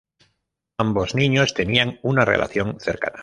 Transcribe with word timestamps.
Ambos 0.79 1.13
niños 1.13 1.53
tenían 1.53 1.99
una 2.01 2.25
relación 2.25 2.79
cercana. 2.79 3.19